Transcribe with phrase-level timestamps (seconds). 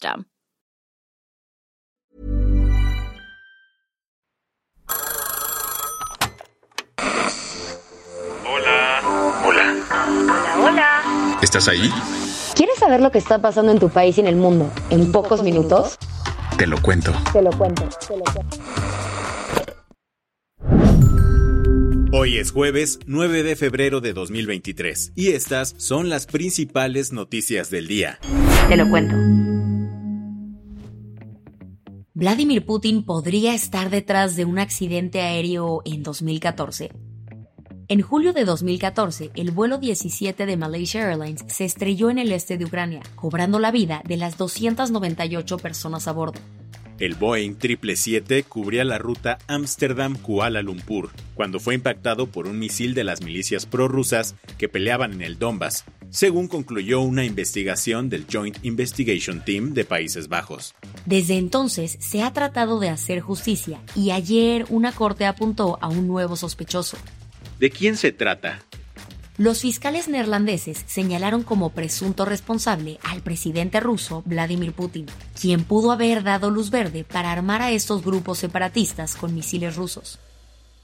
[0.00, 0.24] Hola.
[8.46, 9.02] Hola.
[9.44, 11.38] Hola, hola.
[11.42, 11.90] ¿Estás ahí?
[12.54, 15.42] ¿Quieres saber lo que está pasando en tu país y en el mundo en pocos
[15.42, 15.98] minutos?
[16.56, 17.12] Te lo cuento.
[17.32, 17.88] Te lo cuento.
[18.06, 18.56] Te lo cuento.
[22.12, 27.86] Hoy es jueves 9 de febrero de 2023 y estas son las principales noticias del
[27.86, 28.18] día.
[28.68, 29.49] Te lo cuento.
[32.20, 36.92] Vladimir Putin podría estar detrás de un accidente aéreo en 2014.
[37.88, 42.58] En julio de 2014, el vuelo 17 de Malaysia Airlines se estrelló en el este
[42.58, 46.38] de Ucrania, cobrando la vida de las 298 personas a bordo.
[47.00, 53.04] El Boeing 777 cubría la ruta Ámsterdam-Kuala Lumpur cuando fue impactado por un misil de
[53.04, 59.42] las milicias prorrusas que peleaban en el Donbass, según concluyó una investigación del Joint Investigation
[59.42, 60.74] Team de Países Bajos.
[61.06, 66.06] Desde entonces se ha tratado de hacer justicia y ayer una corte apuntó a un
[66.06, 66.98] nuevo sospechoso.
[67.58, 68.60] ¿De quién se trata?
[69.40, 75.06] Los fiscales neerlandeses señalaron como presunto responsable al presidente ruso Vladimir Putin,
[75.40, 80.18] quien pudo haber dado luz verde para armar a estos grupos separatistas con misiles rusos.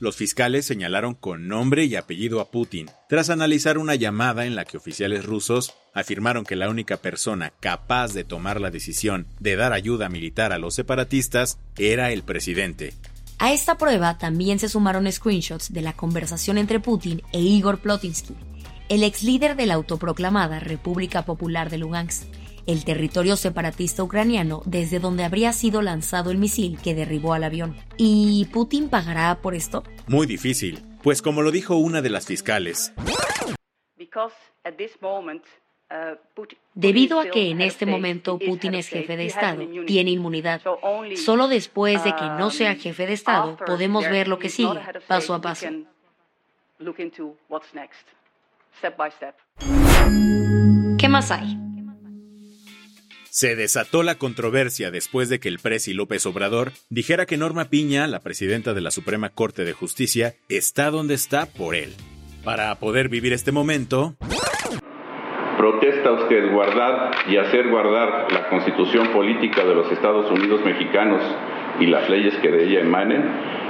[0.00, 4.64] Los fiscales señalaron con nombre y apellido a Putin, tras analizar una llamada en la
[4.64, 9.74] que oficiales rusos afirmaron que la única persona capaz de tomar la decisión de dar
[9.74, 12.94] ayuda militar a los separatistas era el presidente.
[13.38, 18.34] A esta prueba también se sumaron screenshots de la conversación entre Putin e Igor Plotinsky,
[18.88, 22.24] el ex líder de la autoproclamada República Popular de Lugansk,
[22.66, 27.76] el territorio separatista ucraniano desde donde habría sido lanzado el misil que derribó al avión.
[27.98, 29.84] ¿Y Putin pagará por esto?
[30.06, 32.94] Muy difícil, pues como lo dijo una de las fiscales,
[36.74, 40.60] Debido a que en este momento Putin es jefe de Estado, tiene inmunidad.
[41.16, 45.34] Solo después de que no sea jefe de Estado podemos ver lo que sigue, paso
[45.34, 45.66] a paso.
[50.98, 51.56] ¿Qué más hay?
[53.30, 58.06] Se desató la controversia después de que el presi López Obrador dijera que Norma Piña,
[58.06, 61.94] la presidenta de la Suprema Corte de Justicia, está donde está por él.
[62.44, 64.16] Para poder vivir este momento,
[65.56, 71.22] Protesta usted guardar y hacer guardar la constitución política de los Estados Unidos mexicanos
[71.80, 73.24] y las leyes que de ella emanen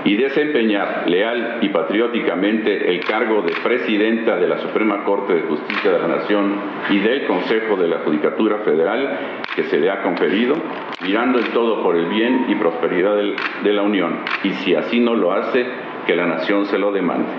[0.04, 5.92] y desempeñar leal y patrióticamente el cargo de presidenta de la Suprema Corte de Justicia
[5.92, 6.54] de la Nación
[6.90, 9.18] y del Consejo de la Judicatura Federal
[9.54, 10.54] que se le ha conferido,
[11.02, 14.20] mirando el todo por el bien y prosperidad de la Unión.
[14.44, 15.66] Y si así no lo hace,
[16.06, 17.30] que la Nación se lo demande.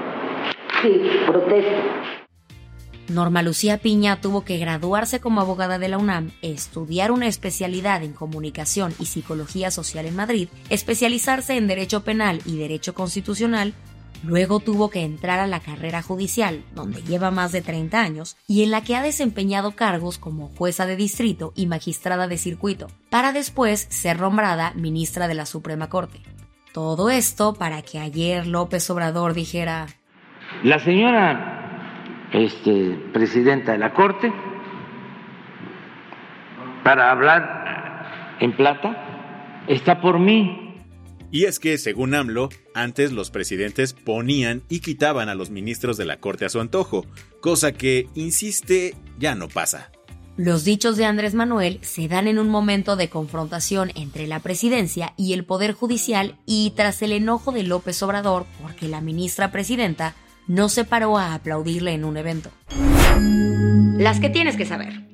[0.81, 2.27] Sí, protesto.
[3.09, 8.13] Norma Lucía Piña tuvo que graduarse como abogada de la UNAM, estudiar una especialidad en
[8.13, 13.73] comunicación y psicología social en Madrid, especializarse en derecho penal y derecho constitucional,
[14.23, 18.63] luego tuvo que entrar a la carrera judicial, donde lleva más de 30 años, y
[18.63, 23.31] en la que ha desempeñado cargos como jueza de distrito y magistrada de circuito, para
[23.31, 26.22] después ser nombrada ministra de la Suprema Corte.
[26.74, 29.88] Todo esto para que ayer López Obrador dijera,
[30.63, 31.56] La señora
[32.32, 34.32] este, presidenta de la Corte,
[36.84, 40.75] para hablar en plata, está por mí.
[41.30, 46.06] Y es que, según AMLO, antes los presidentes ponían y quitaban a los ministros de
[46.06, 47.06] la Corte a su antojo,
[47.42, 49.92] cosa que, insiste, ya no pasa.
[50.38, 55.13] Los dichos de Andrés Manuel se dan en un momento de confrontación entre la presidencia
[55.18, 60.13] y el Poder Judicial y tras el enojo de López Obrador porque la ministra presidenta
[60.48, 62.52] no se paró a aplaudirle en un evento.
[63.98, 65.08] Las que tienes que saber.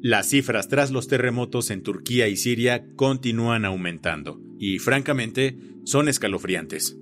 [0.00, 6.98] Las cifras tras los terremotos en Turquía y Siria continúan aumentando y, francamente, son escalofriantes.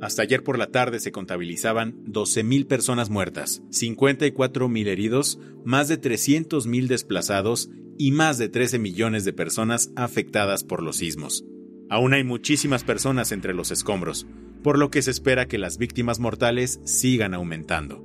[0.00, 6.86] Hasta ayer por la tarde se contabilizaban 12.000 personas muertas, 54.000 heridos, más de 300.000
[6.86, 7.68] desplazados
[7.98, 11.44] y más de 13 millones de personas afectadas por los sismos.
[11.90, 14.26] Aún hay muchísimas personas entre los escombros,
[14.68, 18.04] por lo que se espera que las víctimas mortales sigan aumentando.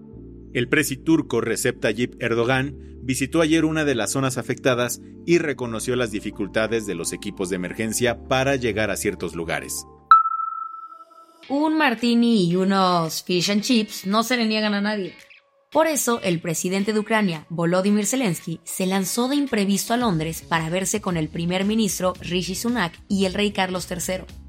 [0.54, 5.98] El presi turco Recep Tayyip Erdogan visitó ayer una de las zonas afectadas y reconoció
[5.98, 9.86] las dificultades de los equipos de emergencia para llegar a ciertos lugares.
[11.50, 15.15] Un martini y unos fish and chips no se le niegan a nadie.
[15.69, 20.69] Por eso, el presidente de Ucrania, Volodymyr Zelensky, se lanzó de imprevisto a Londres para
[20.69, 24.43] verse con el primer ministro Rishi Sunak y el rey Carlos III.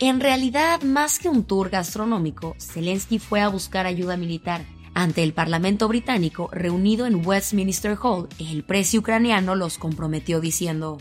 [0.00, 4.62] En realidad, más que un tour gastronómico, Zelensky fue a buscar ayuda militar.
[4.92, 10.98] Ante el Parlamento británico, reunido en Westminster Hall, el precio ucraniano los comprometió diciendo: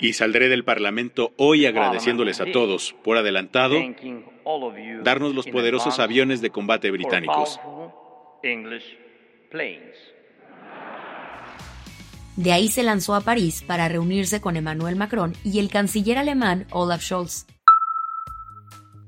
[0.00, 3.76] y saldré del Parlamento hoy agradeciéndoles a todos, por adelantado,
[5.02, 7.58] darnos los poderosos aviones de combate británicos.
[12.38, 16.68] De ahí se lanzó a París para reunirse con Emmanuel Macron y el canciller alemán
[16.70, 17.46] Olaf Scholz.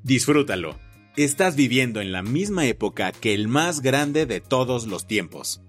[0.03, 0.77] Disfrútalo.
[1.17, 5.63] Estás viviendo en la misma época que el más grande de todos los tiempos.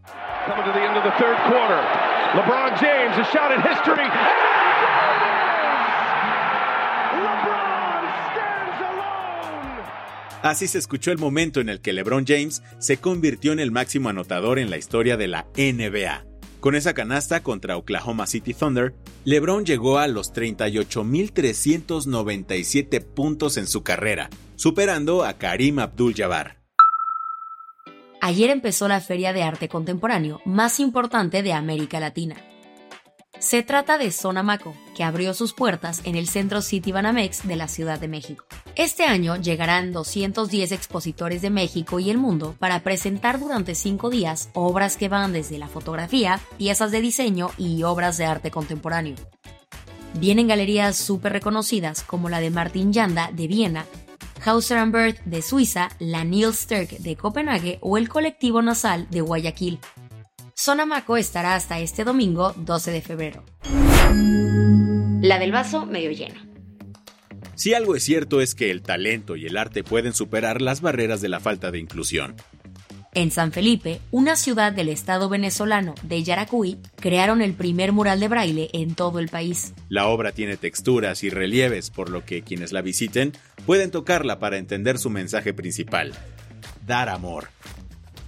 [10.42, 14.10] Así se escuchó el momento en el que LeBron James se convirtió en el máximo
[14.10, 16.31] anotador en la historia de la NBA.
[16.62, 18.94] Con esa canasta contra Oklahoma City Thunder,
[19.26, 26.60] LeBron llegó a los 38.397 puntos en su carrera, superando a Karim Abdul-Jabbar.
[28.22, 32.36] Ayer empezó la Feria de Arte Contemporáneo más importante de América Latina.
[33.40, 37.68] Se trata de Sonamaco, que abrió sus puertas en el Centro City Banamex de la
[37.68, 38.46] Ciudad de México.
[38.76, 44.50] Este año llegarán 210 expositores de México y el mundo para presentar durante cinco días
[44.54, 49.16] obras que van desde la fotografía, piezas de diseño y obras de arte contemporáneo.
[50.16, 53.86] Vienen galerías súper reconocidas como la de Martin Yanda de Viena,
[54.46, 59.80] Hauser Bird de Suiza, la Niels Sterk de Copenhague o el colectivo Nasal de Guayaquil.
[60.64, 63.44] Sonamaco estará hasta este domingo 12 de febrero.
[65.20, 66.40] La del vaso medio lleno.
[67.56, 71.20] Si algo es cierto es que el talento y el arte pueden superar las barreras
[71.20, 72.36] de la falta de inclusión.
[73.16, 78.28] En San Felipe, una ciudad del estado venezolano de Yaracuy, crearon el primer mural de
[78.28, 79.74] braille en todo el país.
[79.90, 83.34] La obra tiene texturas y relieves, por lo que quienes la visiten
[83.66, 86.14] pueden tocarla para entender su mensaje principal,
[86.86, 87.48] dar amor.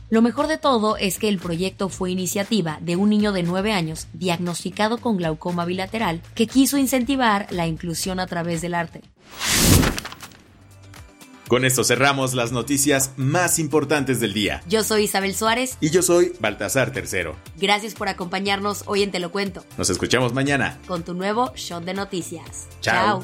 [0.10, 3.74] Lo mejor de todo es que el proyecto fue iniciativa de un niño de 9
[3.74, 9.02] años diagnosticado con glaucoma bilateral que quiso incentivar la inclusión a través del arte.
[11.48, 14.64] Con esto cerramos las noticias más importantes del día.
[14.68, 15.78] Yo soy Isabel Suárez.
[15.82, 17.36] Y yo soy Baltasar Tercero.
[17.58, 19.64] Gracias por acompañarnos hoy en Te lo Cuento.
[19.78, 20.80] Nos escuchamos mañana.
[20.88, 22.68] Con tu nuevo show de noticias.
[22.82, 23.24] Chao.